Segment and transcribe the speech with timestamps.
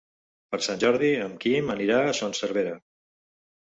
[0.55, 2.77] Per Sant Jordi en Quim anirà a Son Servera.